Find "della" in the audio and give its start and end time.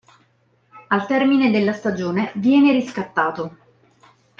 1.51-1.73